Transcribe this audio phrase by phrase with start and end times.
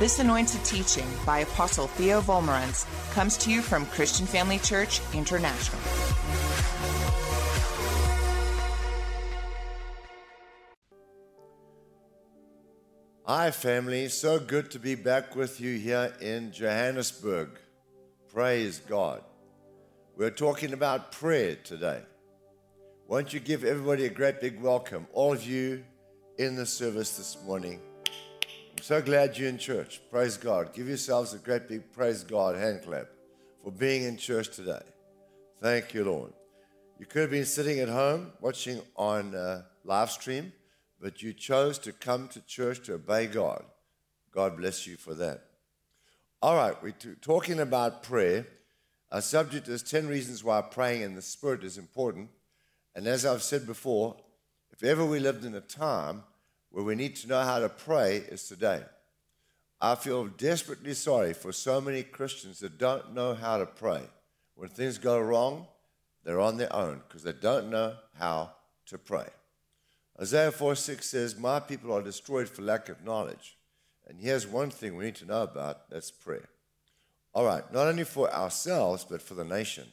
[0.00, 5.78] This anointed teaching by Apostle Theo Wolmarans comes to you from Christian Family Church International.
[13.26, 14.08] Hi, family.
[14.08, 17.50] So good to be back with you here in Johannesburg.
[18.32, 19.22] Praise God.
[20.16, 22.00] We're talking about prayer today.
[23.06, 25.84] Won't you give everybody a great big welcome, all of you
[26.38, 27.82] in the service this morning?
[28.82, 30.00] So glad you're in church.
[30.10, 30.72] Praise God.
[30.72, 33.08] Give yourselves a great big praise God hand clap
[33.62, 34.80] for being in church today.
[35.60, 36.32] Thank you, Lord.
[36.98, 40.54] You could have been sitting at home watching on uh, live stream,
[40.98, 43.62] but you chose to come to church to obey God.
[44.32, 45.42] God bless you for that.
[46.40, 48.46] All right, we're talking about prayer.
[49.12, 52.30] Our subject is 10 reasons why praying in the Spirit is important.
[52.96, 54.16] And as I've said before,
[54.72, 56.22] if ever we lived in a time
[56.70, 58.82] where we need to know how to pray, is today.
[59.80, 64.02] I feel desperately sorry for so many Christians that don't know how to pray.
[64.54, 65.66] When things go wrong,
[66.22, 68.52] they're on their own because they don't know how
[68.86, 69.26] to pray.
[70.20, 73.56] Isaiah 4 6 says, My people are destroyed for lack of knowledge.
[74.06, 76.48] And here's one thing we need to know about that's prayer.
[77.32, 79.86] All right, not only for ourselves, but for the nation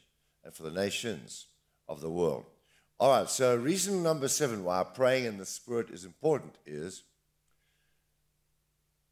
[0.44, 1.46] and for the nations
[1.88, 2.46] of the world.
[3.00, 7.04] All right, so reason number seven why praying in the Spirit is important is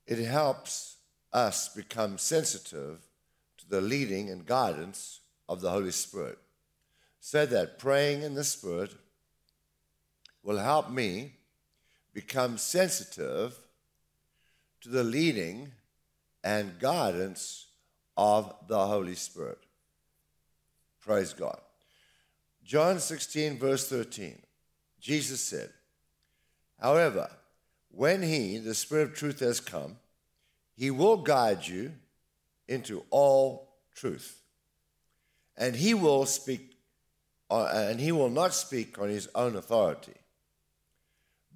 [0.08, 0.97] it helps
[1.31, 3.00] us become sensitive
[3.58, 6.39] to the leading and guidance of the Holy Spirit.
[7.19, 8.92] Say that praying in the Spirit
[10.42, 11.33] will help me
[12.14, 13.55] become sensitive
[14.81, 15.72] to the leading
[16.44, 17.67] and guidance
[18.17, 19.59] of the Holy Spirit.
[21.02, 21.59] Praise God.
[22.66, 24.41] John 16, verse 13,
[24.99, 25.69] Jesus said,
[26.81, 27.30] However,
[27.89, 29.97] when He, the Spirit of truth, has come,
[30.75, 31.91] He will guide you
[32.67, 34.41] into all truth.
[35.55, 36.75] And He will speak,
[37.52, 40.15] uh, and He will not speak on His own authority.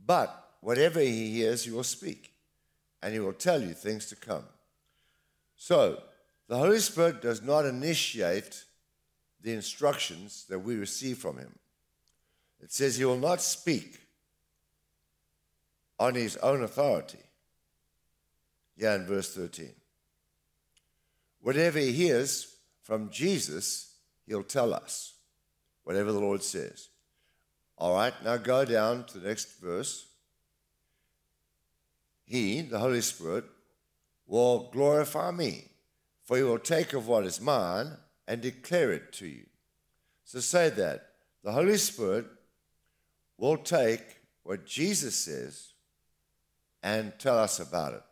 [0.06, 2.34] But whatever He hears, He will speak,
[3.02, 4.44] and He will tell you things to come.
[5.56, 6.04] So,
[6.48, 8.66] the Holy Spirit does not initiate
[9.42, 11.58] the instructions that we receive from him.
[12.62, 14.00] It says he will not speak
[15.98, 17.20] on his own authority.
[18.78, 19.72] Yeah, in verse 13.
[21.42, 23.94] Whatever he hears from Jesus,
[24.26, 25.14] he'll tell us,
[25.84, 26.90] whatever the Lord says.
[27.78, 30.08] All right, now go down to the next verse.
[32.26, 33.46] He, the Holy Spirit,
[34.28, 35.66] will glorify me,
[36.24, 37.98] for he will take of what is mine
[38.30, 39.48] and declare it to you.
[40.24, 41.08] So say that.
[41.44, 42.28] The Holy Spirit
[43.38, 45.74] will take what Jesus says
[46.84, 48.04] and tell us about it.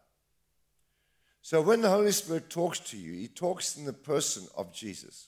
[1.44, 5.28] So when the Holy Spirit talks to you, he talks in the person of Jesus.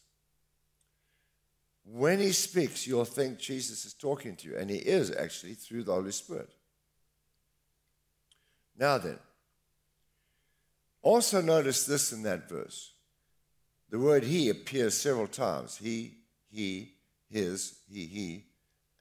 [1.85, 5.83] When he speaks, you'll think Jesus is talking to you, and he is actually through
[5.83, 6.49] the Holy Spirit.
[8.77, 9.19] Now then,
[11.03, 12.93] also notice this in that verse.
[13.89, 15.77] The word he appears several times.
[15.77, 16.13] He,
[16.51, 16.93] he,
[17.29, 18.45] his, he, he,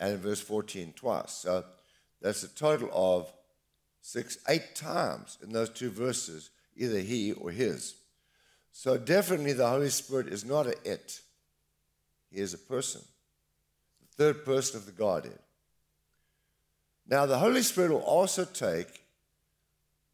[0.01, 1.33] and in verse 14 twice.
[1.33, 1.65] So
[2.21, 3.33] that's a total of
[4.01, 7.97] six, eight times in those two verses, either he or his.
[8.73, 11.21] So definitely the Holy Spirit is not a it.
[12.31, 13.03] He is a person,
[14.01, 15.39] the third person of the Godhead.
[17.07, 19.03] Now the Holy Spirit will also take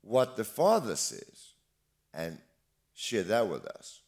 [0.00, 1.52] what the Father says
[2.12, 2.38] and
[2.94, 4.00] share that with us.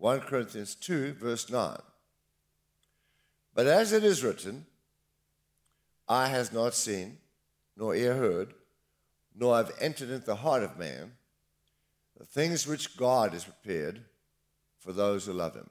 [0.00, 1.76] 1 Corinthians 2, verse 9.
[3.54, 4.64] But as it is written,
[6.08, 7.18] eye has not seen,
[7.76, 8.54] nor ear heard,
[9.36, 11.12] nor have entered into the heart of man
[12.18, 14.00] the things which God has prepared
[14.78, 15.68] for those who love him.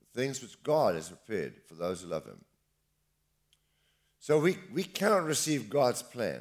[0.00, 2.44] The things which God has prepared for those who love him.
[4.20, 6.40] So we, we cannot receive God's plan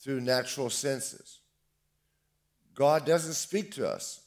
[0.00, 1.38] through natural senses.
[2.74, 4.20] God doesn't speak to us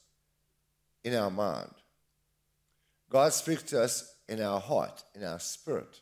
[1.04, 1.72] in our mind.
[3.10, 6.02] God speaks to us in our heart, in our spirit.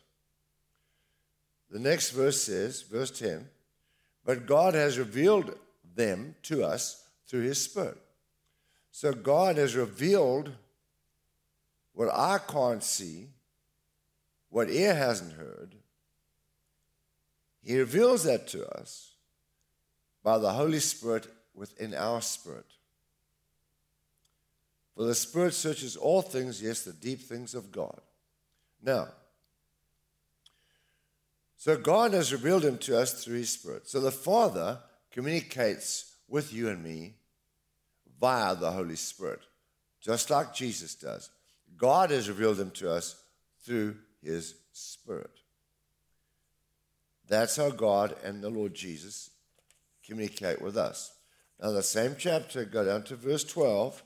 [1.70, 3.48] The next verse says, verse 10,
[4.24, 5.56] but God has revealed
[5.96, 7.98] them to us through his spirit.
[8.92, 10.52] So God has revealed
[11.94, 13.28] what I can't see,
[14.50, 15.76] what ear hasn't heard.
[17.64, 19.14] He reveals that to us
[20.24, 22.75] by the Holy Spirit within our spirit.
[24.96, 28.00] For the Spirit searches all things, yes, the deep things of God.
[28.82, 29.10] Now,
[31.58, 33.88] so God has revealed him to us through his Spirit.
[33.90, 34.80] So the Father
[35.12, 37.16] communicates with you and me
[38.20, 39.42] via the Holy Spirit,
[40.02, 41.30] just like Jesus does.
[41.78, 43.22] God has revealed them to us
[43.64, 45.32] through his Spirit.
[47.28, 49.32] That's how God and the Lord Jesus
[50.06, 51.12] communicate with us.
[51.60, 54.04] Now, the same chapter, go down to verse 12.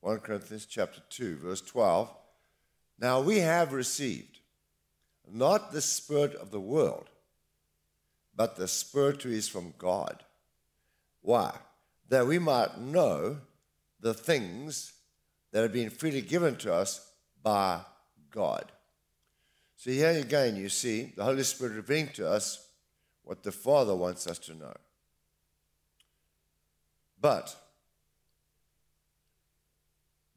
[0.00, 2.10] 1 Corinthians chapter 2, verse 12.
[2.98, 4.40] Now we have received
[5.30, 7.08] not the Spirit of the world,
[8.34, 10.24] but the Spirit who is from God.
[11.20, 11.54] Why?
[12.08, 13.38] That we might know
[14.00, 14.94] the things
[15.52, 17.06] that have been freely given to us
[17.42, 17.80] by
[18.30, 18.72] God.
[19.76, 22.68] So here again, you see the Holy Spirit revealing to us
[23.22, 24.74] what the Father wants us to know.
[27.20, 27.54] But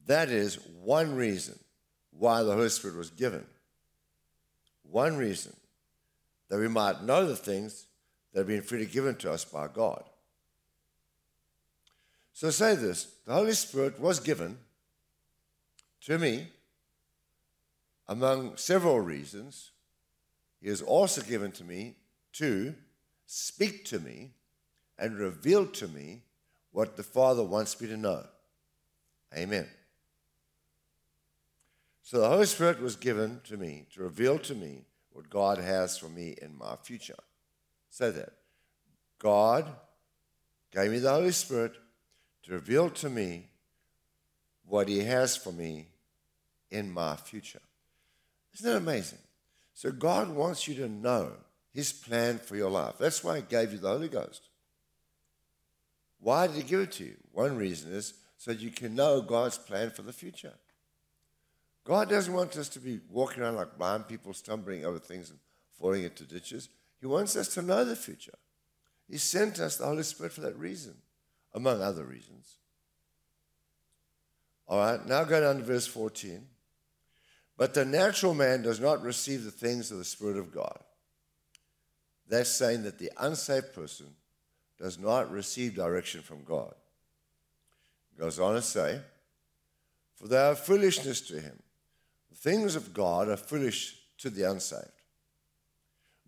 [0.06, 1.58] that is one reason
[2.10, 3.44] why the Holy Spirit was given.
[4.82, 5.54] One reason
[6.48, 7.86] that we might know the things
[8.32, 10.04] that have been freely given to us by God.
[12.32, 14.58] So say this the Holy Spirit was given
[16.02, 16.48] to me
[18.08, 19.70] among several reasons.
[20.60, 21.96] He is also given to me
[22.34, 22.74] to
[23.26, 24.32] speak to me
[24.98, 26.22] and reveal to me
[26.72, 28.24] what the Father wants me to know.
[29.36, 29.68] Amen.
[32.04, 35.96] So the Holy Spirit was given to me to reveal to me what God has
[35.96, 37.16] for me in my future.
[37.88, 38.34] Say that.
[39.18, 39.66] God
[40.70, 41.72] gave me the Holy Spirit
[42.42, 43.48] to reveal to me
[44.66, 45.86] what He has for me
[46.70, 47.62] in my future.
[48.52, 49.20] Isn't that amazing?
[49.72, 51.32] So God wants you to know
[51.72, 52.96] His plan for your life.
[52.98, 54.42] That's why He gave you the Holy Ghost.
[56.20, 57.16] Why did He give it to you?
[57.32, 60.52] One reason is so you can know God's plan for the future.
[61.84, 65.38] God doesn't want us to be walking around like blind people, stumbling over things and
[65.78, 66.70] falling into ditches.
[66.98, 68.38] He wants us to know the future.
[69.08, 70.94] He sent us the Holy Spirit for that reason,
[71.52, 72.56] among other reasons.
[74.66, 76.46] All right, now go down to verse 14.
[77.58, 80.78] But the natural man does not receive the things of the Spirit of God.
[82.26, 84.06] That's saying that the unsaved person
[84.78, 86.74] does not receive direction from God.
[88.18, 89.00] goes on to say,
[90.16, 91.60] For they are foolishness to him
[92.44, 95.00] things of God are foolish to the unsaved.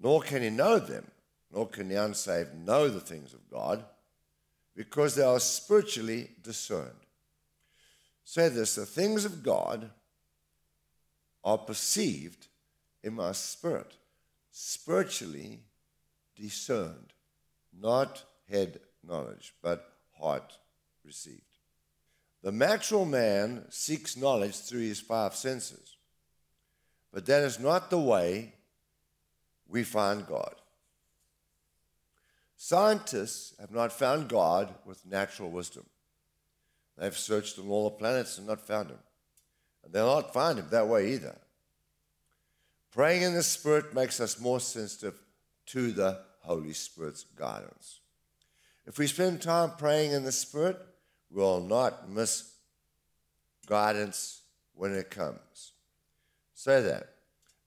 [0.00, 1.10] Nor can he know them,
[1.52, 3.84] nor can the unsaved know the things of God,
[4.74, 7.04] because they are spiritually discerned.
[8.24, 9.90] Say this the things of God
[11.44, 12.46] are perceived
[13.02, 13.98] in my spirit,
[14.50, 15.60] spiritually
[16.34, 17.12] discerned,
[17.78, 20.56] not head knowledge, but heart
[21.04, 21.42] received.
[22.42, 25.95] The natural man seeks knowledge through his five senses.
[27.16, 28.52] But that is not the way
[29.66, 30.54] we find God.
[32.58, 35.86] Scientists have not found God with natural wisdom.
[36.98, 38.98] They've searched on all the planets and not found him.
[39.82, 41.38] And they'll not find him that way either.
[42.92, 45.18] Praying in the Spirit makes us more sensitive
[45.68, 48.00] to the Holy Spirit's guidance.
[48.84, 50.76] If we spend time praying in the Spirit,
[51.30, 52.52] we'll not miss
[53.66, 54.42] guidance
[54.74, 55.72] when it comes.
[56.56, 57.10] Say that.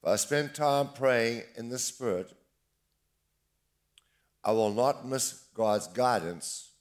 [0.02, 2.34] If I spend time praying in the Spirit,
[4.44, 6.72] I will not miss God's guidance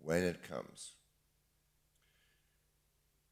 [0.00, 0.92] when it comes.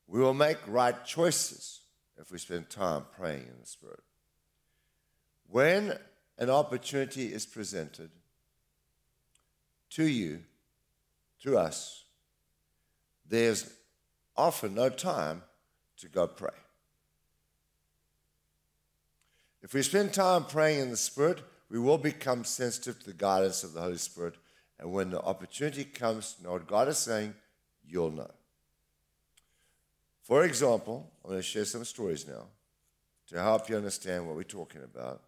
[0.06, 1.80] We will make right choices
[2.18, 4.00] if we spend time praying in the Spirit.
[5.48, 5.98] When
[6.38, 8.10] an opportunity is presented
[9.90, 10.40] to you,
[11.42, 12.04] to us,
[13.26, 13.72] there's
[14.36, 15.42] often no time
[15.96, 16.50] to go pray.
[19.66, 23.64] If we spend time praying in the Spirit, we will become sensitive to the guidance
[23.64, 24.36] of the Holy Spirit.
[24.78, 27.34] And when the opportunity comes to know what God is saying,
[27.84, 28.30] you'll know.
[30.22, 32.44] For example, I'm going to share some stories now
[33.26, 35.20] to help you understand what we're talking about.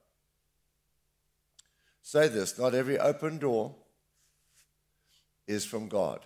[2.01, 3.75] Say this not every open door
[5.49, 6.21] is from God.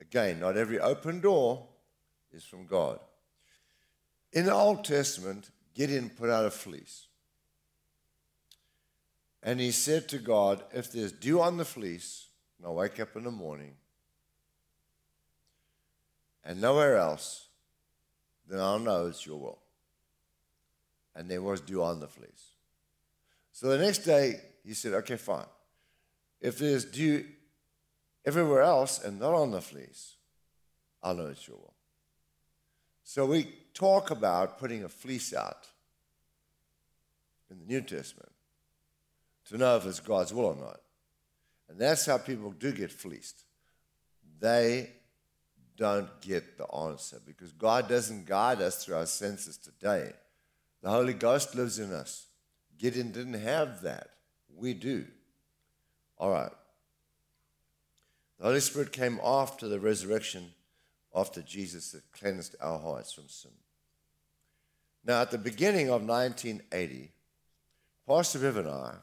[0.00, 1.66] Again, not every open door
[2.32, 2.98] is from God.
[4.32, 7.08] In the Old Testament, Gideon put out a fleece.
[9.42, 12.26] And he said to God, If there's dew on the fleece,
[12.58, 13.74] and I wake up in the morning,
[16.44, 17.46] and nowhere else,
[18.48, 19.58] then I'll know it's your will.
[21.14, 22.54] And there was dew on the fleece.
[23.52, 25.46] So the next day, he said, Okay, fine.
[26.40, 27.24] If there's dew
[28.24, 30.16] everywhere else and not on the fleece,
[31.02, 31.74] I'll know it's your will.
[33.04, 35.66] So we talk about putting a fleece out
[37.50, 38.30] in the New Testament
[39.50, 40.80] to know if it's God's will or not.
[41.68, 43.44] And that's how people do get fleeced.
[44.40, 44.90] they
[45.76, 50.12] don't get the answer because God doesn't guide us through our senses today.
[50.82, 52.26] The Holy Ghost lives in us.
[52.78, 54.10] Gideon didn't have that.
[54.54, 55.06] We do.
[56.18, 56.52] All right.
[58.38, 60.52] The Holy Spirit came after the resurrection,
[61.14, 63.52] after Jesus had cleansed our hearts from sin.
[65.04, 67.10] Now, at the beginning of 1980,
[68.06, 68.94] Pastor Viv and I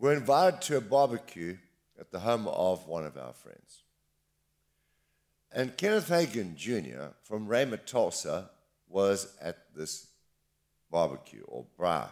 [0.00, 1.58] were invited to a barbecue
[1.98, 3.82] at the home of one of our friends.
[5.52, 7.12] And Kenneth Hagin Jr.
[7.22, 8.48] from Rhema, Tulsa
[8.88, 10.06] was at this
[10.90, 12.08] barbecue or braai.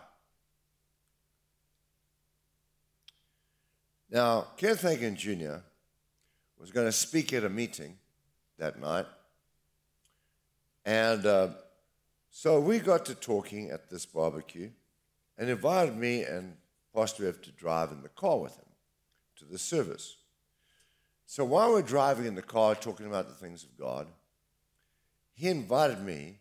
[4.10, 5.60] Now, Kenneth Hagin Jr.
[6.58, 7.96] was going to speak at a meeting
[8.58, 9.06] that night.
[10.84, 11.48] And uh,
[12.30, 14.70] so we got to talking at this barbecue
[15.38, 16.56] and invited me and
[16.94, 18.64] Pastor Ev to drive in the car with him
[19.36, 20.16] to the service.
[21.26, 24.06] So while we're driving in the car talking about the things of God,
[25.34, 26.38] he invited me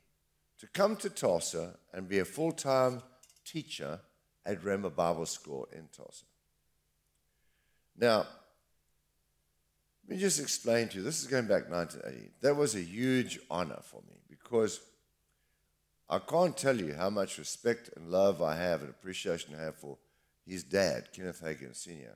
[0.59, 3.01] to come to Tulsa and be a full time
[3.45, 3.99] teacher
[4.45, 6.25] at Rhema Bible School in Tulsa.
[7.97, 8.25] Now,
[10.07, 12.31] let me just explain to you this is going back 1980.
[12.41, 14.79] That was a huge honor for me because
[16.09, 19.75] I can't tell you how much respect and love I have and appreciation I have
[19.75, 19.97] for
[20.47, 22.15] his dad, Kenneth Hagin Sr.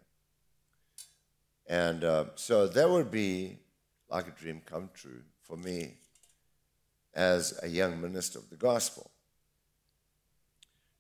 [1.68, 3.58] And uh, so that would be
[4.10, 5.96] like a dream come true for me
[7.14, 9.12] as a young minister of the gospel.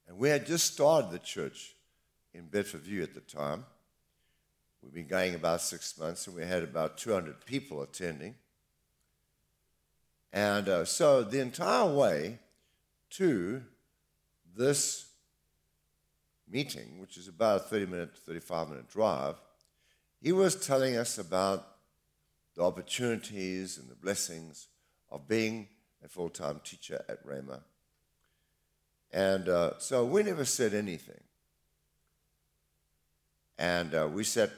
[0.07, 1.75] And we had just started the church
[2.33, 3.65] in Bedfordview at the time.
[4.81, 8.35] We'd been going about six months, and we had about 200 people attending.
[10.33, 12.39] And uh, so the entire way
[13.11, 13.61] to
[14.55, 15.10] this
[16.51, 19.35] meeting, which is about a 30 minute, 35 minute drive,
[20.21, 21.67] he was telling us about
[22.55, 24.67] the opportunities and the blessings
[25.09, 25.67] of being
[26.03, 27.61] a full time teacher at Rhema.
[29.11, 31.19] And uh, so we never said anything.
[33.57, 34.51] And uh, we sat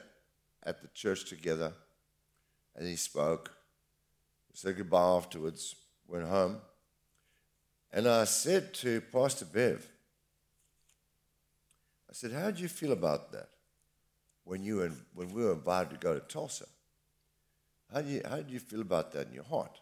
[0.62, 1.72] at the church together,
[2.74, 3.50] and he spoke.
[4.50, 6.58] We said goodbye afterwards, went home.
[7.92, 9.86] And I said to Pastor Bev,
[12.14, 13.48] I said, How did you feel about that
[14.44, 16.66] when, you and, when we were invited to go to Tulsa?
[17.92, 19.80] How did, you, how did you feel about that in your heart?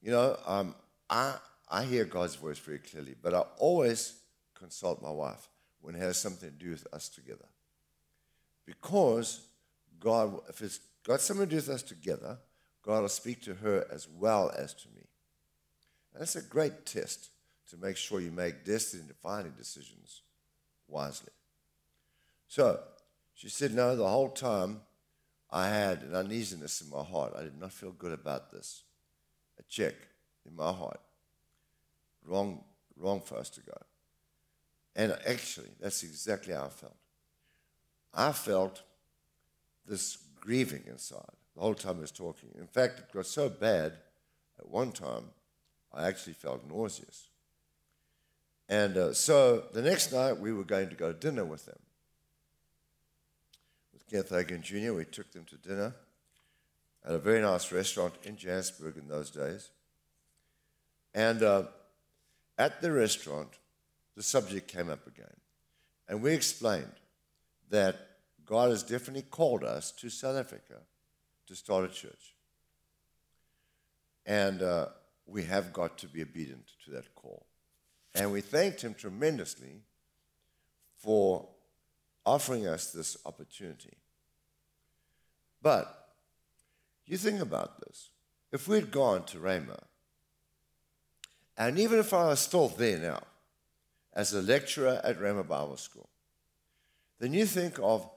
[0.00, 0.76] You know, um,
[1.10, 1.34] I,
[1.68, 4.14] I hear God's voice very clearly, but I always
[4.54, 5.48] consult my wife
[5.80, 7.48] when it has something to do with us together.
[8.66, 9.40] Because
[9.98, 12.38] God, if it's got something to do with us together,
[12.82, 15.02] God will speak to her as well as to me.
[16.14, 17.29] And that's a great test
[17.70, 20.22] to make sure you make destiny defining decisions
[20.88, 21.32] wisely.
[22.48, 22.80] So
[23.34, 24.80] she said, No, the whole time
[25.50, 27.34] I had an uneasiness in my heart.
[27.36, 28.84] I did not feel good about this
[29.58, 29.94] a check
[30.46, 31.00] in my heart.
[32.24, 32.64] Wrong,
[32.96, 33.76] wrong for us to go.
[34.96, 36.96] And actually, that's exactly how I felt.
[38.12, 38.82] I felt
[39.86, 42.50] this grieving inside the whole time I was talking.
[42.58, 43.92] In fact, it got so bad
[44.58, 45.24] at one time,
[45.92, 47.29] I actually felt nauseous.
[48.70, 51.78] And uh, so the next night, we were going to go to dinner with them.
[53.92, 55.92] With Kenneth Hagin Jr., we took them to dinner
[57.04, 59.70] at a very nice restaurant in Johannesburg in those days.
[61.12, 61.64] And uh,
[62.56, 63.48] at the restaurant,
[64.16, 65.26] the subject came up again.
[66.08, 66.92] And we explained
[67.70, 67.96] that
[68.46, 70.74] God has definitely called us to South Africa
[71.48, 72.36] to start a church.
[74.24, 74.86] And uh,
[75.26, 77.46] we have got to be obedient to that call.
[78.14, 79.82] And we thanked him tremendously
[80.96, 81.48] for
[82.26, 83.96] offering us this opportunity.
[85.62, 86.08] But
[87.06, 88.10] you think about this.
[88.52, 89.82] If we'd gone to Rhema,
[91.56, 93.22] and even if I was still there now,
[94.12, 96.08] as a lecturer at Rhema Bible School,
[97.20, 98.08] then you think of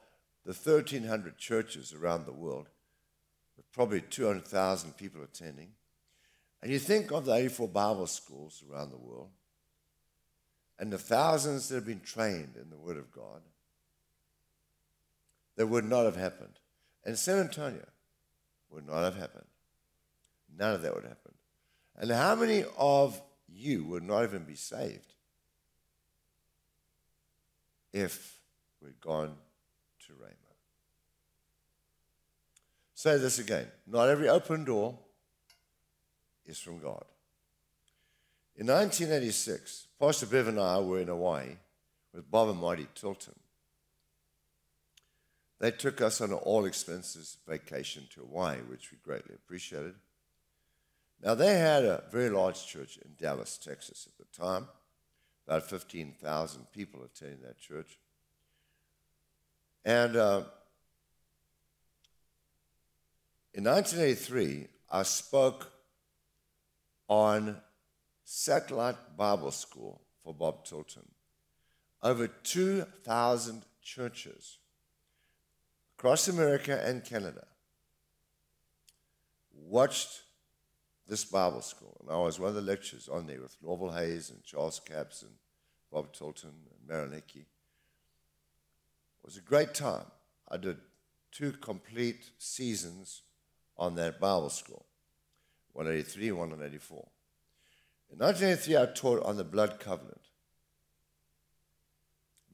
[0.46, 2.68] the 1,300 churches around the world,
[3.56, 5.72] with probably 200,000 people attending,
[6.62, 9.30] and you think of the 84 Bible schools around the world,
[10.80, 13.42] and the thousands that have been trained in the Word of God,
[15.56, 16.60] that would not have happened.
[17.06, 17.86] And San Antonio,
[18.74, 19.46] would not have happened.
[20.58, 21.34] None of that would happen.
[21.96, 25.14] And how many of you would not even be saved
[27.92, 28.40] if
[28.82, 29.36] we'd gone
[30.08, 30.54] to Rhema?
[32.96, 33.68] Say this again.
[33.86, 34.98] Not every open door
[36.46, 37.06] is from God.
[38.56, 41.58] In 1986, Pastor Bev and I were in Hawaii
[42.14, 43.34] with Bob and Marty Tilton.
[45.60, 49.96] they took us on an all expenses vacation to Hawaii, which we greatly appreciated.
[51.24, 54.68] Now, they had a very large church in Dallas, Texas at the time,
[55.48, 57.98] about 15,000 people attending that church.
[59.84, 60.44] And uh,
[63.54, 65.72] in 1983, I spoke
[67.08, 67.58] on
[68.24, 71.08] Satellite Bible School for Bob Tilton.
[72.02, 74.58] Over 2,000 churches
[75.98, 77.46] across America and Canada
[79.54, 80.22] watched
[81.08, 81.98] this Bible school.
[82.02, 85.22] And I was one of the lecturers on there with Norval Hayes and Charles Capps
[85.22, 85.32] and
[85.92, 87.42] Bob Tilton and Marilyn Hickey.
[87.42, 90.06] It was a great time.
[90.50, 90.78] I did
[91.32, 93.22] two complete seasons
[93.78, 94.86] on that Bible school,
[95.74, 97.08] 183 and 184.
[98.14, 100.22] In 1983, I taught on the blood covenant.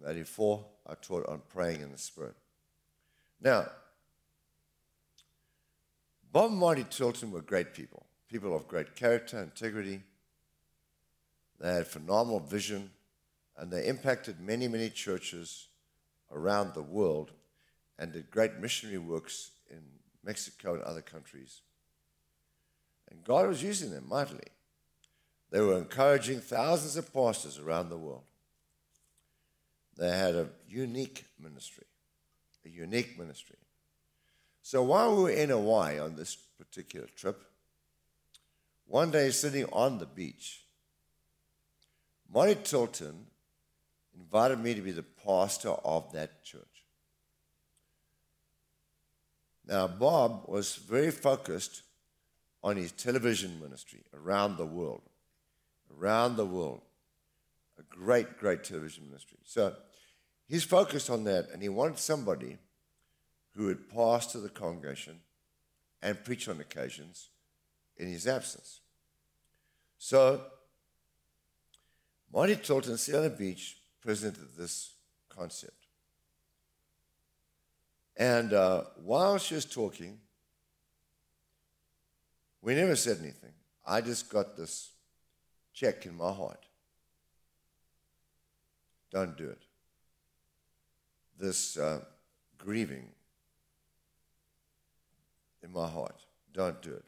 [0.02, 2.36] In 84, I taught on praying in the Spirit.
[3.42, 3.66] Now,
[6.32, 10.02] Bob and Marty Tilton were great people, people of great character, integrity.
[11.60, 12.92] They had phenomenal vision,
[13.58, 15.68] and they impacted many, many churches
[16.32, 17.32] around the world
[17.98, 19.82] and did great missionary works in
[20.24, 21.64] Mexico and other countries.
[23.12, 24.48] And God was using them mightily.
[25.52, 28.24] They were encouraging thousands of pastors around the world.
[29.98, 31.86] They had a unique ministry,
[32.66, 33.58] a unique ministry.
[34.62, 37.44] So while we were in Hawaii on this particular trip,
[38.86, 40.62] one day sitting on the beach,
[42.32, 43.26] Marty Tilton
[44.16, 46.62] invited me to be the pastor of that church.
[49.66, 51.84] Now, Bob was very focused
[52.64, 55.09] on his television ministry around the world.
[55.98, 56.82] Around the world.
[57.78, 59.40] A great, great television ministry.
[59.46, 59.76] So
[60.48, 62.58] he's focused on that, and he wanted somebody
[63.56, 65.20] who would pastor the congregation
[66.02, 67.30] and preach on occasions
[67.98, 68.82] in his absence.
[69.98, 70.42] So
[72.34, 74.94] Marty Tilton, the beach, presented this
[75.30, 75.74] concept.
[78.16, 80.20] And uh, while she was talking,
[82.62, 83.54] we never said anything.
[83.86, 84.92] I just got this
[85.80, 86.66] check in my heart.
[89.12, 89.62] Don't do it.
[91.40, 92.02] This uh,
[92.58, 93.08] grieving
[95.64, 96.20] in my heart.
[96.54, 97.06] Don't do it.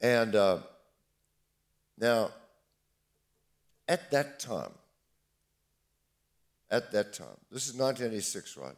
[0.00, 0.58] And uh,
[1.98, 2.30] now,
[3.86, 4.72] at that time,
[6.70, 7.36] at that time.
[7.50, 8.76] This is 1986, right?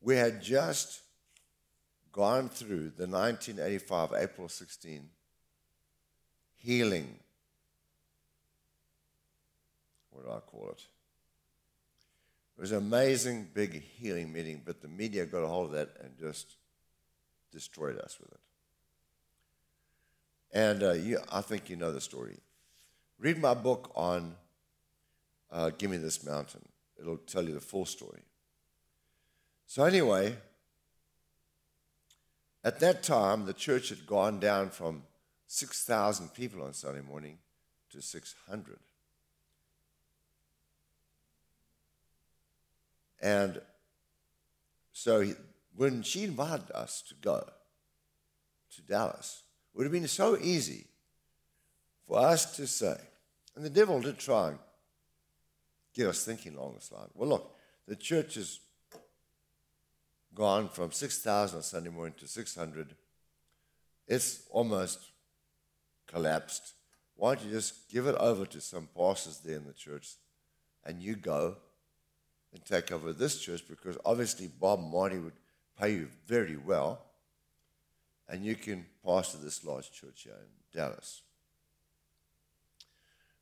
[0.00, 1.00] We had just
[2.12, 5.08] gone through the 1985 April 16
[6.64, 7.18] healing.
[10.10, 10.82] What do I call it?
[12.56, 15.90] It was an amazing big healing meeting, but the media got a hold of that
[16.02, 16.56] and just
[17.52, 18.40] destroyed us with it.
[20.52, 22.38] And uh, you, I think you know the story.
[23.18, 24.36] Read my book on
[25.50, 26.62] uh, Give Me This Mountain.
[26.98, 28.22] It'll tell you the full story.
[29.66, 30.36] So, anyway,
[32.62, 35.02] at that time, the church had gone down from
[35.46, 37.38] 6,000 people on Sunday morning
[37.90, 38.78] to 600.
[43.20, 43.60] And
[44.92, 45.34] so he,
[45.76, 47.46] when she invited us to go
[48.74, 50.86] to Dallas, it would have been so easy
[52.06, 52.96] for us to say,
[53.56, 54.58] and the devil did try and
[55.94, 57.08] get us thinking along this line.
[57.14, 58.60] Well, look, the church has
[60.34, 62.94] gone from 6,000 on Sunday morning to 600.
[64.06, 65.12] It's almost
[66.14, 66.74] collapsed.
[67.16, 70.14] Why don't you just give it over to some pastors there in the church
[70.84, 71.56] and you go
[72.52, 75.32] and take over this church because obviously Bob Marty would
[75.80, 77.00] pay you very well
[78.28, 81.22] and you can pastor this large church here in Dallas.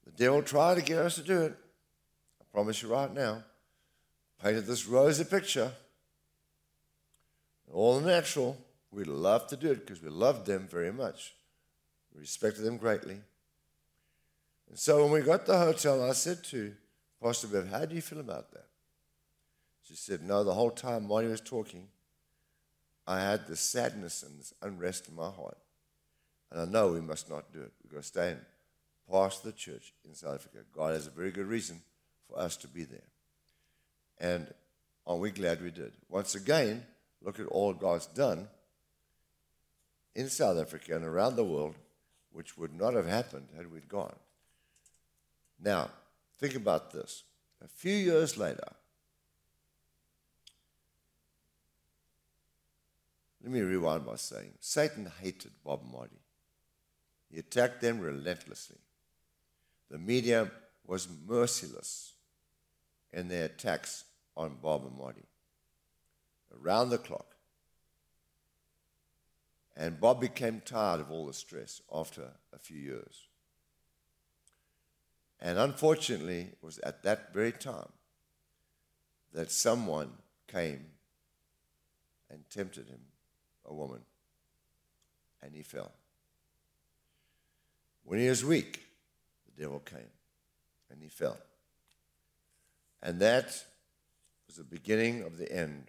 [0.05, 1.57] The devil tried to get us to do it
[2.41, 3.43] I promise you right now,
[4.43, 5.73] painted this rosy picture.
[7.73, 8.59] All natural,
[8.91, 11.35] we love to do it because we loved them very much.
[12.15, 13.19] We respected them greatly.
[14.69, 16.73] And so when we got the hotel, I said to
[17.23, 18.67] Pastor Bev, How do you feel about that?
[19.83, 21.89] She said, No, the whole time while he was talking,
[23.07, 25.59] I had this sadness and this unrest in my heart.
[26.51, 27.73] And I know we must not do it.
[27.83, 28.41] We've got to stay and
[29.11, 30.59] pastor the church in South Africa.
[30.75, 31.81] God has a very good reason
[32.29, 33.01] for us to be there.
[34.19, 34.47] And
[35.07, 35.93] are we glad we did?
[36.09, 36.85] Once again,
[37.23, 38.49] look at all God's done
[40.15, 41.75] in South Africa and around the world,
[42.33, 44.17] which would not have happened had we gone.
[45.63, 45.91] Now,
[46.39, 47.25] think about this.
[47.63, 48.73] A few years later,
[53.43, 56.21] let me rewind by saying Satan hated Bob Marty.
[57.31, 58.79] He attacked them relentlessly.
[59.91, 60.51] The media
[60.87, 62.15] was merciless
[63.13, 64.05] in their attacks
[64.37, 65.23] on Bob and Marty.
[66.61, 67.32] Around the clock,
[69.77, 73.27] and Bob became tired of all the stress after a few years.
[75.41, 77.91] And unfortunately, it was at that very time
[79.33, 80.11] that someone
[80.47, 80.85] came
[82.31, 83.01] and tempted him,
[83.67, 84.01] a woman,
[85.43, 85.93] and he fell.
[88.05, 88.85] When he was weak,
[89.47, 90.11] the devil came
[90.91, 91.39] and he fell.
[93.03, 93.47] And that
[94.47, 95.87] was the beginning of the end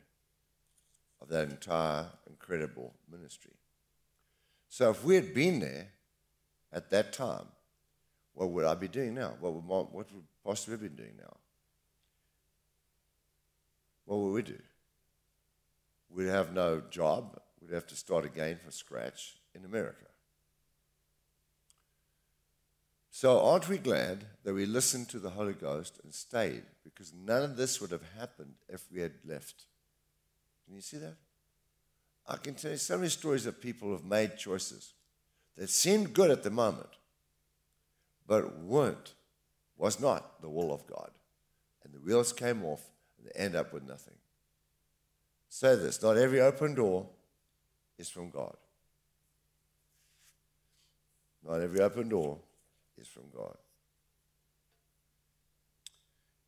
[1.21, 3.53] of that entire incredible ministry.
[4.73, 5.89] So if we had been there
[6.71, 7.45] at that time,
[8.33, 9.35] what would I be doing now?
[9.39, 10.07] What would, what would
[10.43, 11.35] Pastor have been doing now?
[14.05, 14.57] What would we do?
[16.09, 17.39] We'd have no job.
[17.61, 20.07] We'd have to start again from scratch in America.
[23.11, 26.63] So, aren't we glad that we listened to the Holy Ghost and stayed?
[26.83, 29.65] Because none of this would have happened if we had left.
[30.65, 31.17] Can you see that?
[32.27, 34.93] I can tell you so many stories of people who have made choices
[35.57, 36.89] that seemed good at the moment,
[38.25, 39.13] but weren't,
[39.77, 41.11] was not the will of God.
[41.83, 42.81] And the wheels came off
[43.17, 44.15] and they end up with nothing.
[45.49, 47.07] Say this not every open door
[47.97, 48.55] is from God.
[51.45, 52.39] Not every open door
[52.99, 53.57] is from God.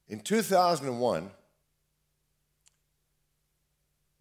[0.08, 1.30] In 2001,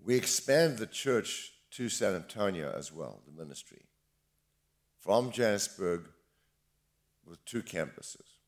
[0.04, 3.82] we expand the church to San Antonio as well, the ministry,
[5.00, 6.08] from Johannesburg
[7.26, 8.38] with two campuses.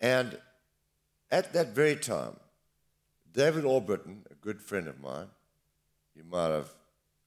[0.00, 0.38] And
[1.30, 2.36] at that very time,
[3.32, 5.28] David Alberton, a good friend of mine,
[6.14, 6.70] you might have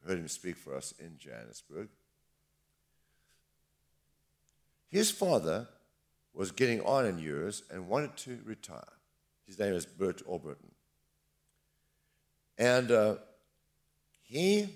[0.07, 1.89] heard him speak for us in Johannesburg,
[4.87, 5.67] his father
[6.33, 8.83] was getting on in years and wanted to retire.
[9.45, 10.70] His name is Bert Alberton.
[12.61, 13.15] And uh,
[14.21, 14.67] he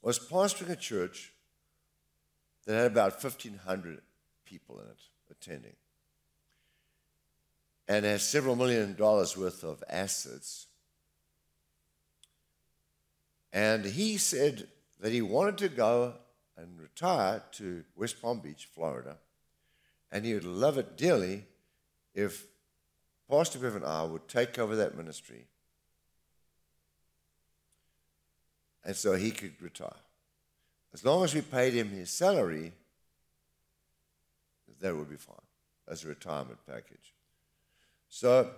[0.00, 1.30] was pastoring a church
[2.64, 4.00] that had about 1,500
[4.46, 4.96] people in it
[5.30, 5.74] attending
[7.86, 10.68] and has several million dollars worth of assets.
[13.52, 14.68] And he said
[15.00, 16.14] that he wanted to go
[16.56, 19.18] and retire to West Palm Beach, Florida.
[20.10, 21.44] And he would love it dearly
[22.14, 22.46] if
[23.28, 25.44] Pastor Bev and I would take over that ministry.
[28.86, 29.90] And so he could retire.
[30.94, 32.72] As long as we paid him his salary,
[34.80, 35.36] that would be fine
[35.88, 37.12] as a retirement package.
[38.08, 38.50] So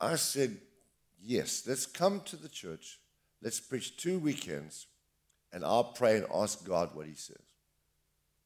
[0.00, 0.56] I said,
[1.22, 2.98] yes, let's come to the church.
[3.40, 4.86] Let's preach two weekends
[5.52, 7.36] and I'll pray and ask God what He says.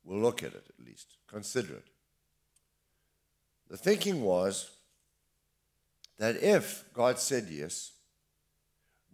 [0.05, 1.87] We'll look at it at least, consider it.
[3.71, 4.71] The thinking was
[6.19, 7.93] that if God said yes,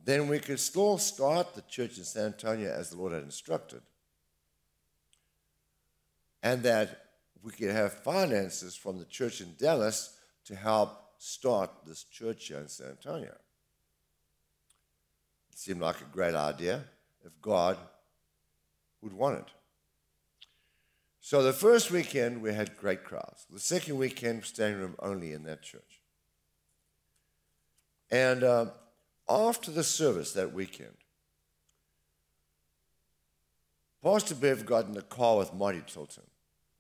[0.05, 3.81] then we could still start the church in San Antonio as the Lord had instructed.
[6.43, 7.07] And that
[7.43, 12.59] we could have finances from the church in Dallas to help start this church here
[12.59, 13.35] in San Antonio.
[15.51, 16.85] It seemed like a great idea
[17.25, 17.79] if God
[19.01, 19.47] would want it.
[21.21, 23.47] So the first weekend, we had great crowds.
[23.51, 26.03] The second weekend, standing room only in that church.
[28.11, 28.67] And uh,
[29.29, 30.95] after the service that weekend,
[34.03, 36.25] Pastor Bev got in the car with Marty Tilton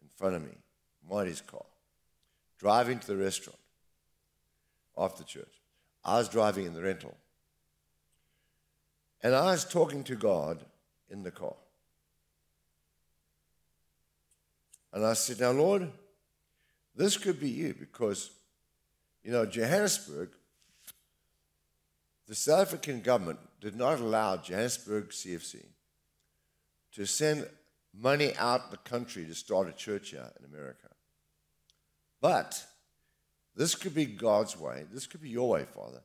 [0.02, 0.52] in front of me,
[1.08, 1.64] Marty's car,
[2.58, 3.58] driving to the restaurant
[4.98, 5.60] after church.
[6.04, 7.16] I was driving in the rental.
[9.22, 10.58] And I was talking to God
[11.08, 11.56] in the car.
[14.92, 15.90] And I said, Now, Lord,
[16.94, 18.30] this could be you because,
[19.22, 20.28] you know, Johannesburg,
[22.26, 25.64] the South African government did not allow Johannesburg CFC
[26.92, 27.46] to send
[27.92, 30.88] money out the country to start a church here in America.
[32.20, 32.64] But
[33.54, 36.00] this could be God's way, this could be your way, Father,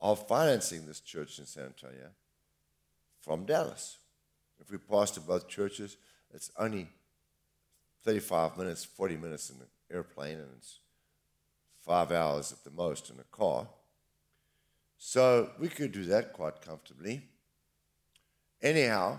[0.00, 2.08] of financing this church in San Antonio
[3.20, 3.98] from Dallas.
[4.60, 5.96] If we pass both churches,
[6.34, 6.88] it's only
[8.04, 10.80] 35 minutes, 40 minutes in an airplane, and it's
[11.84, 13.66] five hours at the most in a car.
[15.04, 17.22] So we could do that quite comfortably.
[18.62, 19.18] Anyhow,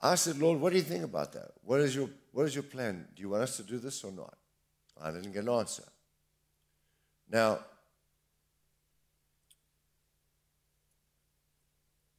[0.00, 1.50] I said, Lord, what do you think about that?
[1.62, 3.06] What is your, what is your plan?
[3.14, 4.38] Do you want us to do this or not?
[4.98, 5.84] I didn't get an answer.
[7.30, 7.58] Now,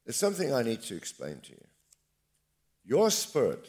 [0.04, 1.64] There's something I need to explain to you.
[2.84, 3.66] Your spirit,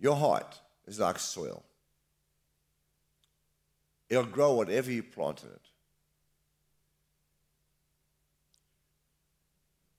[0.00, 1.62] your heart is like soil.
[4.08, 5.68] It'll grow whatever you plant in it.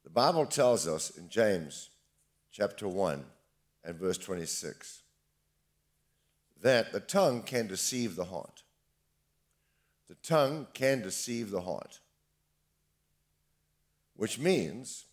[0.04, 1.90] The Bible tells us in James
[2.52, 3.24] chapter 1
[3.84, 5.04] and verse 26
[6.62, 8.64] that the tongue can deceive the heart.
[10.08, 12.00] The tongue can deceive the heart,
[14.16, 15.06] which means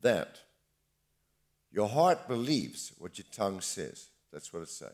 [0.00, 0.40] that
[1.70, 4.08] your heart believes what your tongue says.
[4.32, 4.92] That's what it's saying.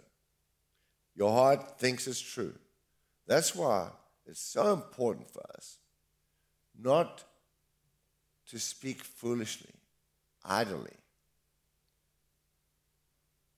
[1.14, 2.54] Your heart thinks it's true.
[3.26, 3.88] That's why
[4.26, 5.78] it's so important for us
[6.78, 7.24] not
[8.48, 9.70] to speak foolishly,
[10.44, 10.92] idly,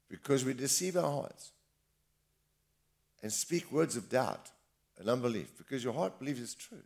[0.09, 1.53] because we deceive our hearts
[3.23, 4.51] and speak words of doubt
[4.99, 6.83] and unbelief because your heart believes it's true.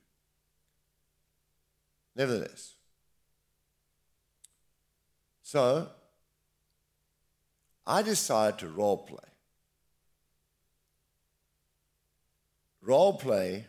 [2.17, 2.75] Nevertheless,
[5.43, 5.89] so
[7.87, 9.30] I decided to role play.
[12.83, 13.67] Role play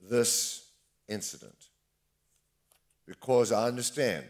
[0.00, 0.68] this
[1.08, 1.68] incident
[3.06, 4.24] because I understand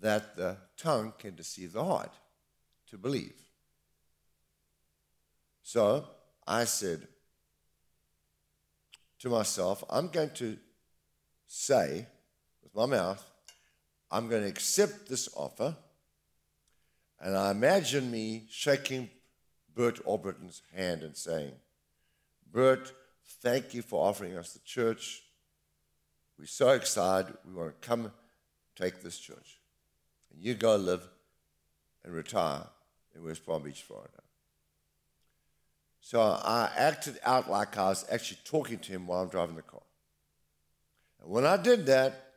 [0.00, 2.12] that the tongue can deceive the heart
[2.88, 3.34] to believe.
[5.62, 6.04] So
[6.46, 7.06] I said
[9.20, 10.56] to myself, I'm going to
[11.46, 12.06] say
[12.62, 13.24] with my mouth,
[14.10, 15.76] I'm going to accept this offer.
[17.20, 19.10] And I imagine me shaking
[19.80, 21.52] Bert Alberton's hand and saying,
[22.52, 22.92] Bert,
[23.40, 25.22] thank you for offering us the church.
[26.38, 27.34] We're so excited.
[27.48, 28.12] We want to come
[28.76, 29.58] take this church.
[30.30, 31.08] And you go live
[32.04, 32.66] and retire
[33.14, 34.20] in West Palm Beach, Florida.
[36.02, 39.62] So I acted out like I was actually talking to him while I'm driving the
[39.62, 39.80] car.
[41.22, 42.32] And when I did that,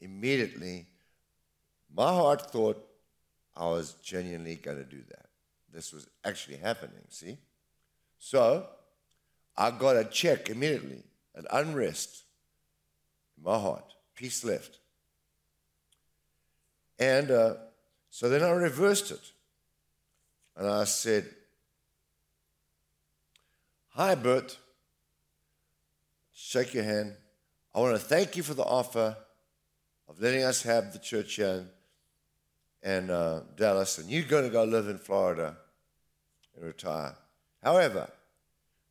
[0.00, 0.86] immediately
[1.94, 2.84] my heart thought
[3.56, 5.25] I was genuinely going to do that.
[5.76, 7.36] This was actually happening, see?
[8.18, 8.66] So
[9.58, 11.02] I got a check immediately,
[11.34, 12.24] an unrest
[13.36, 13.84] in my heart,
[14.14, 14.78] peace left.
[16.98, 17.54] And uh,
[18.08, 19.20] so then I reversed it.
[20.56, 21.26] And I said,
[23.90, 24.56] Hi, Bert.
[26.32, 27.12] Shake your hand.
[27.74, 29.14] I want to thank you for the offer
[30.08, 31.66] of letting us have the church here
[32.82, 35.58] in, uh, Dallas, and you're going to go live in Florida
[36.56, 37.14] and retire.
[37.62, 38.10] However,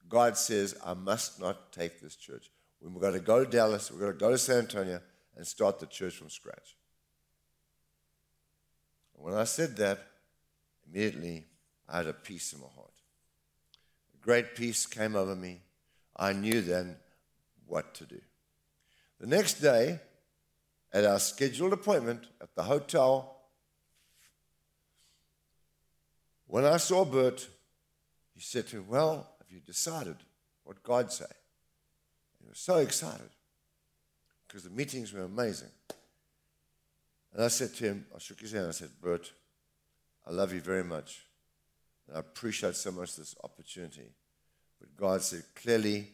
[0.08, 2.50] God says, I must not take this church.
[2.82, 5.00] We're going to go to Dallas, we're going to go to San Antonio
[5.36, 6.76] and start the church from scratch.
[9.16, 10.00] And when I said that,
[10.88, 11.46] immediately
[11.90, 12.92] I had a peace in my heart.
[14.14, 15.62] A great peace came over me.
[16.16, 16.98] I knew then
[17.66, 18.22] what to do.
[19.20, 20.00] The next day,
[20.94, 23.36] at our scheduled appointment at the hotel,
[26.48, 27.48] when I saw Bert,
[28.36, 30.18] he said to him, Well, have you decided
[30.64, 31.26] what God say?
[32.42, 33.30] He was so excited
[34.48, 35.72] because the meetings were amazing.
[37.34, 39.32] And I said to him, I shook his hand, I said, Bert,
[40.28, 41.24] I love you very much.
[42.08, 44.12] And I appreciate so much this opportunity.
[44.80, 46.10] But God said, clearly,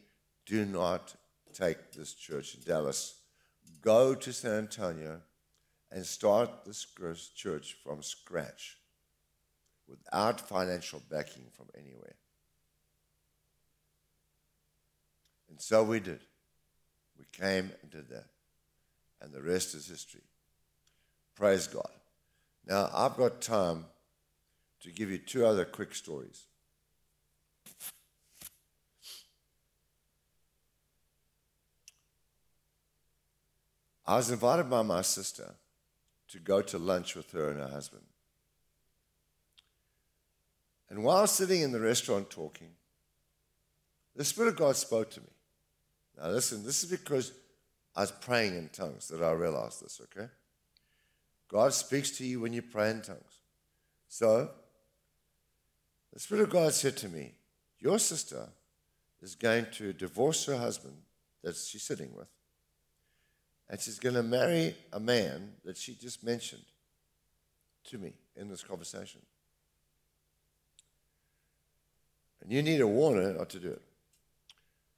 [0.46, 1.16] do not
[1.54, 3.16] take this church in Dallas.
[3.82, 5.22] Go to San Antonio
[5.92, 6.86] and start this
[7.36, 8.78] church from scratch
[9.92, 12.16] without financial backing from anywhere.
[15.50, 16.22] And so we did.
[17.20, 18.26] We came and did that.
[19.22, 20.22] And the rest is history.
[21.36, 21.92] Praise God.
[22.66, 23.86] Now, I've got time
[24.82, 26.46] to give you two other quick stories.
[34.08, 35.56] I was invited by my sister
[36.30, 38.04] to go to lunch with her and her husband.
[40.92, 42.68] And while sitting in the restaurant talking,
[44.14, 45.30] the Spirit of God spoke to me.
[46.18, 47.32] Now, listen, this is because
[47.96, 50.28] I was praying in tongues that I realized this, okay?
[51.48, 53.40] God speaks to you when you pray in tongues.
[54.10, 54.50] So,
[56.12, 57.36] the Spirit of God said to me,
[57.80, 58.50] Your sister
[59.22, 60.98] is going to divorce her husband
[61.42, 62.28] that she's sitting with,
[63.70, 66.66] and she's going to marry a man that she just mentioned
[67.86, 69.22] to me in this conversation.
[72.42, 73.82] And you need to warn her not to do it.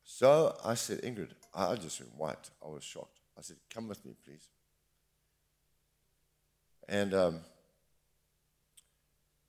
[0.04, 2.50] So I said, Ingrid, I just went white.
[2.64, 3.20] I was shocked.
[3.38, 4.48] I said, Come with me, please.
[6.88, 7.40] And um,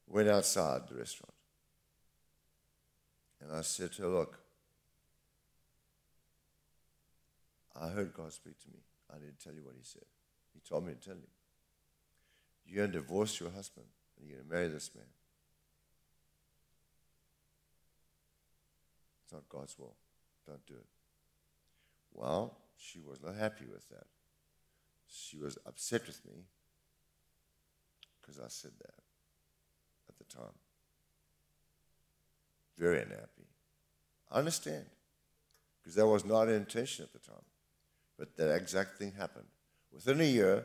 [0.07, 1.35] went outside the restaurant.
[3.41, 4.39] And I said to her, Look,
[7.81, 8.79] I heard God speak to me.
[9.13, 10.05] I didn't tell you what He said.
[10.53, 11.29] He told me to tell you.
[12.67, 13.87] You're going to divorce your husband
[14.19, 15.05] and you're going to marry this man.
[19.25, 19.97] It's not God's will.
[20.47, 20.87] Don't do it.
[22.13, 24.07] Well, she was not happy with that.
[25.09, 26.45] She was upset with me
[28.21, 28.95] because I said that
[30.09, 30.53] at the time.
[32.77, 33.49] Very unhappy.
[34.31, 34.85] I understand
[35.81, 37.43] because that was not her intention at the time.
[38.19, 39.47] But that exact thing happened.
[39.93, 40.65] Within a year,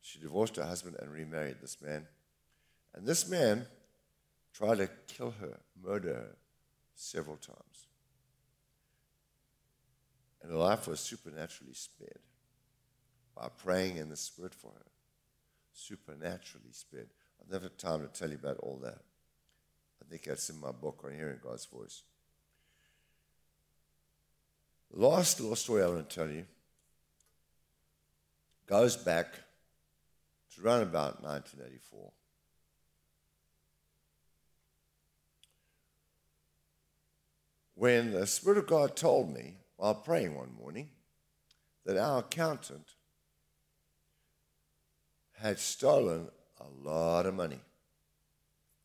[0.00, 2.06] she divorced her husband and remarried this man.
[2.94, 3.66] And this man
[4.52, 6.36] tried to kill her, murder her
[6.96, 7.86] several times.
[10.42, 12.20] And her life was supernaturally spared
[13.36, 14.86] by praying in the Spirit for her.
[15.72, 17.08] Supernaturally spared.
[17.40, 18.98] I've never had time to tell you about all that.
[20.02, 22.02] I think that's in my book on hearing God's voice.
[24.92, 26.46] The last little story I want to tell you
[28.66, 29.34] goes back
[30.54, 32.12] to around about 1984.
[37.76, 40.88] When the Spirit of God told me while praying one morning
[41.84, 42.94] that our accountant
[45.34, 47.60] had stolen a lot of money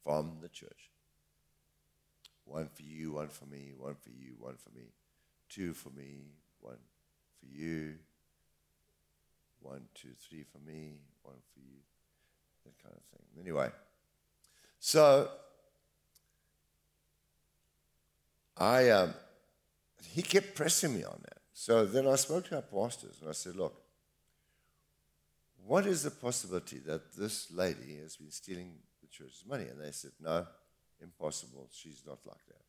[0.04, 0.92] from the church.
[2.44, 4.92] One for you, one for me, one for you, one for me,
[5.48, 6.26] two for me,
[6.60, 6.76] one
[7.40, 7.94] for you,
[9.62, 11.78] one, two, three for me, one for you,
[12.66, 13.26] that kind of thing.
[13.40, 13.70] Anyway,
[14.82, 15.30] so
[18.58, 19.14] I, um,
[20.04, 21.38] he kept pressing me on that.
[21.54, 23.82] So then I spoke to our pastors and I said, look,
[25.66, 29.66] what is the possibility that this lady has been stealing the church's money?
[29.66, 30.46] And they said, no,
[31.02, 31.70] impossible.
[31.72, 32.64] She's not like that.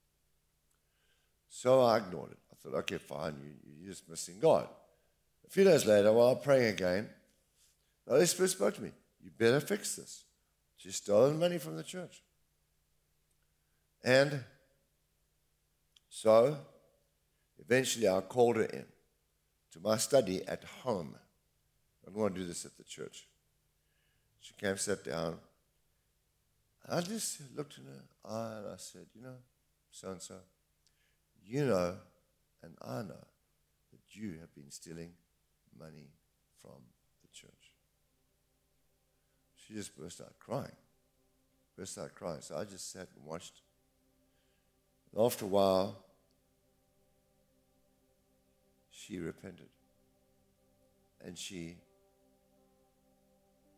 [1.49, 2.39] So I ignored it.
[2.51, 4.69] I thought, okay, fine, you, you're just missing God.
[5.47, 7.09] A few days later, while I'm praying again,
[8.07, 8.91] the Holy Spirit spoke to me.
[9.23, 10.25] You better fix this.
[10.77, 12.23] She's stolen money from the church.
[14.03, 14.43] And
[16.15, 16.59] so
[17.59, 18.85] eventually I called her in
[19.73, 21.15] to my study at home.
[22.07, 23.27] I don't want to do this at the church.
[24.39, 25.39] She came, sat down.
[26.87, 29.37] I just looked in her eye and I said, You know,
[29.91, 30.35] so and so,
[31.47, 31.95] you know,
[32.63, 33.25] and I know
[33.93, 35.13] that you have been stealing
[35.79, 36.11] money
[36.61, 36.83] from
[37.23, 37.73] the church.
[39.57, 40.77] She just burst out crying.
[41.75, 42.43] Burst out crying.
[42.43, 43.63] So I just sat and watched.
[45.13, 46.05] And after a while,
[48.91, 49.69] she repented.
[51.25, 51.77] And she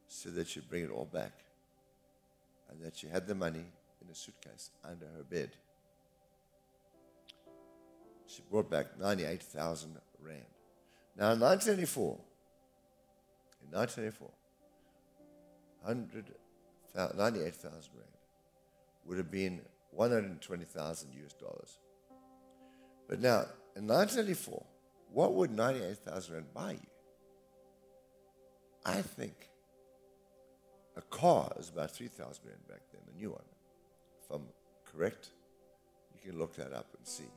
[0.09, 1.33] said that she'd bring it all back.
[2.71, 3.65] And that she had the money
[4.03, 5.51] in a suitcase under her bed.
[8.27, 10.43] She brought back 98,000 Rand.
[11.17, 12.19] Now, in 1984,
[13.63, 14.31] in 1984,
[17.17, 18.09] 98,000 Rand
[19.05, 19.61] would have been
[19.95, 21.79] 120,000 US dollars.
[23.09, 23.45] But now,
[23.77, 24.65] in 1984,
[25.13, 26.91] what would 98,000 Rand buy you?
[28.85, 29.35] I think
[30.97, 33.45] a car is about 3,000 Rand back then, a new one.
[34.23, 34.47] If I'm
[34.85, 35.29] correct,
[36.15, 37.31] you can look that up and see.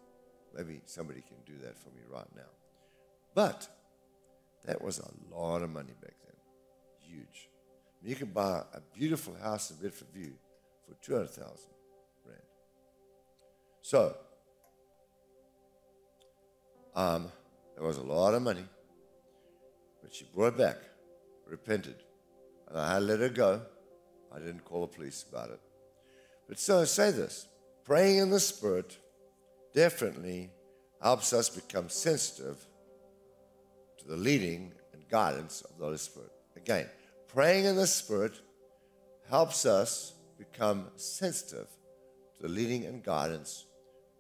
[0.56, 2.50] Maybe somebody can do that for me right now.
[3.36, 3.68] But
[4.66, 6.36] that was a lot of money back then.
[7.00, 7.50] Huge.
[8.04, 10.32] You can buy a beautiful house in Bedfordview
[10.88, 11.77] for 200,000 Rand.
[13.88, 14.18] So,
[16.94, 17.32] um,
[17.74, 18.66] that was a lot of money.
[20.04, 20.76] But she brought it back,
[21.50, 21.96] repented.
[22.68, 23.62] And I let her go.
[24.36, 25.62] I didn't call the police about it.
[26.50, 27.48] But so I say this
[27.86, 28.98] praying in the Spirit
[29.74, 30.50] definitely
[31.02, 32.58] helps us become sensitive
[34.00, 36.32] to the leading and guidance of the Holy Spirit.
[36.58, 36.90] Again,
[37.30, 38.34] praying in the Spirit
[39.30, 41.70] helps us become sensitive
[42.36, 43.64] to the leading and guidance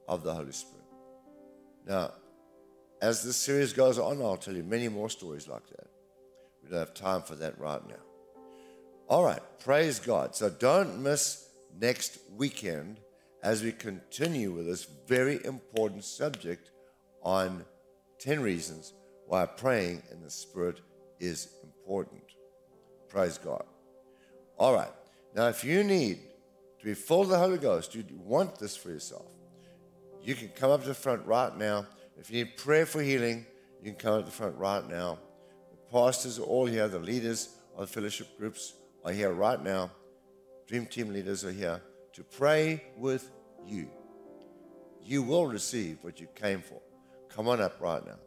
[0.07, 0.85] of the Holy Spirit.
[1.87, 2.11] Now,
[3.01, 5.87] as this series goes on, I'll tell you many more stories like that.
[6.63, 7.95] We don't have time for that right now.
[9.07, 10.35] All right, praise God.
[10.35, 11.47] So don't miss
[11.79, 12.99] next weekend
[13.43, 16.71] as we continue with this very important subject
[17.21, 17.63] on
[18.19, 18.93] 10 reasons
[19.27, 20.81] why praying in the Spirit
[21.19, 22.23] is important.
[23.09, 23.63] Praise God.
[24.57, 24.91] All right.
[25.35, 26.19] Now, if you need
[26.79, 29.27] to be full of the Holy Ghost, you want this for yourself,
[30.27, 31.87] you can come up to the front right now.
[32.17, 33.45] If you need prayer for healing,
[33.81, 35.19] you can come up to the front right now.
[35.71, 38.73] The pastors are all here, the leaders of the fellowship groups
[39.05, 39.89] are here right now.
[40.67, 43.31] Dream team leaders are here to pray with
[43.65, 43.87] you.
[45.01, 46.81] You will receive what you came for.
[47.29, 48.19] Come on up right now.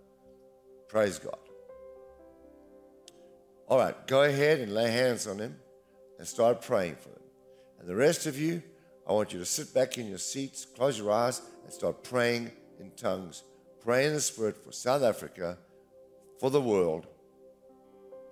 [0.89, 1.37] Praise God.
[3.69, 5.55] All right, go ahead and lay hands on him
[6.19, 7.23] and start praying for them.
[7.79, 8.63] And the rest of you,
[9.07, 12.51] I want you to sit back in your seats, close your eyes, and start praying
[12.81, 13.45] in tongues.
[13.81, 15.57] Pray in the Spirit for South Africa,
[16.41, 17.07] for the world,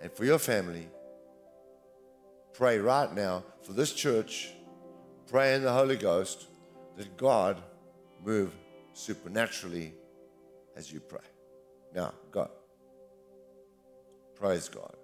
[0.02, 0.88] and for your family.
[2.52, 4.50] Pray right now for this church.
[5.28, 6.48] Pray in the Holy Ghost
[6.96, 7.62] that God
[8.24, 8.52] move
[8.92, 9.94] supernaturally
[10.74, 11.20] as you pray.
[11.94, 12.50] Now, go.
[14.34, 14.96] Praise God.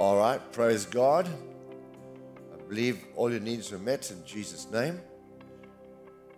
[0.00, 1.28] All right, praise God.
[2.52, 5.00] I believe all your needs are met in Jesus' name.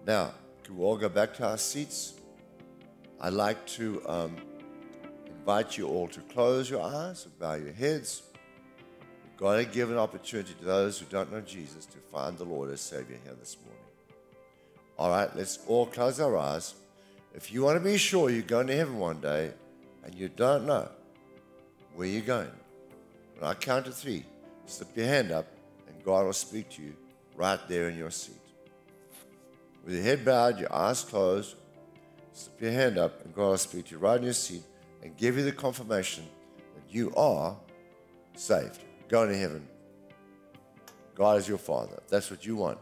[0.07, 0.33] Now,
[0.63, 2.21] can we all go back to our seats?
[3.19, 4.37] I'd like to um,
[5.27, 8.25] invite you all to close your eyes and bow your heads.
[9.25, 12.45] We've got to give an opportunity to those who don't know Jesus to find the
[12.45, 13.83] Lord as Savior here this morning.
[14.99, 16.75] All right, let's all close our eyes.
[17.35, 19.53] If you want to be sure you're going to heaven one day
[20.05, 20.91] and you don't know
[21.95, 22.51] where you're going,
[23.39, 24.25] when I count to three,
[24.67, 25.47] slip your hand up
[25.89, 26.95] and God will speak to you
[27.35, 28.35] right there in your seat.
[29.85, 31.57] With your head bowed, your eyes closed,
[32.33, 34.63] slip your hand up and God will speak to you right in your seat
[35.03, 36.25] and give you the confirmation
[36.75, 37.57] that you are
[38.35, 39.67] saved, going to heaven.
[41.15, 42.03] God is your Father.
[42.09, 42.79] That's what you want.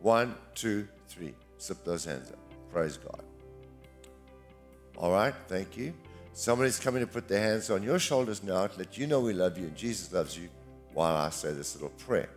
[0.00, 1.34] One, two, three.
[1.58, 2.38] Slip those hands up.
[2.70, 3.22] Praise God.
[4.96, 5.92] All right, thank you.
[6.38, 9.32] Somebody's coming to put their hands on your shoulders now to let you know we
[9.32, 10.50] love you and Jesus loves you
[10.92, 12.28] while I say this little prayer.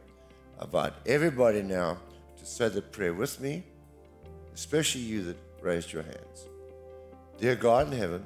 [0.58, 1.98] I invite everybody now
[2.38, 3.62] to say the prayer with me,
[4.56, 6.48] especially you that raised your hands.
[7.40, 8.26] Dear God in heaven,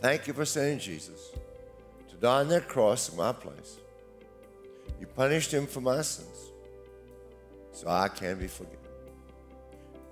[0.00, 1.30] thank you for sending Jesus
[2.08, 3.76] to die on that cross in my place.
[4.98, 6.50] You punished him for my sins
[7.70, 8.78] so I can be forgiven.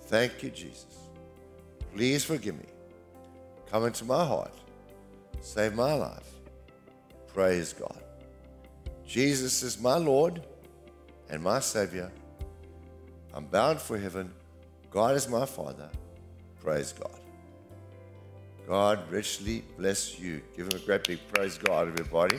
[0.03, 0.97] Thank you, Jesus.
[1.93, 2.70] Please forgive me
[3.71, 4.53] Come into my heart.
[5.41, 6.27] Save my life.
[7.33, 8.03] Praise God.
[9.07, 10.45] Jesus is my Lord
[11.29, 12.11] and my Savior.
[13.33, 14.33] I'm bound for heaven.
[14.91, 15.89] God is my Father.
[16.61, 17.21] Praise God.
[18.67, 20.43] God richly bless you.
[20.57, 22.39] Give him a great big praise God, everybody.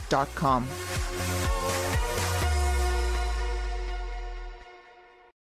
[0.11, 2.30] www.thebrandingcoach.com.